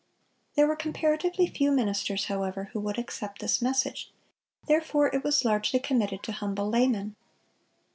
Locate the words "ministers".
1.71-2.25